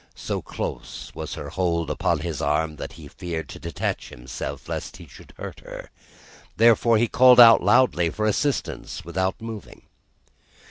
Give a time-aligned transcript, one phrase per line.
[0.15, 4.97] So close was her hold upon his arm, that he feared to detach himself lest
[4.97, 5.91] he should hurt her;
[6.57, 9.83] therefore he called out loudly for assistance without moving.